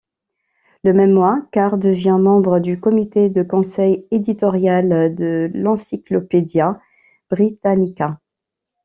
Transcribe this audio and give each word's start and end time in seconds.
Le 0.83 0.93
même 0.93 1.11
mois, 1.11 1.43
Carr 1.51 1.77
devient 1.77 2.17
membre 2.19 2.57
du 2.57 2.79
comité 2.79 3.29
de 3.29 3.43
conseil 3.43 4.07
éditorial 4.09 5.13
de 5.13 5.51
l'Encyclopædia 5.53 6.81
Britannica. 7.29 8.19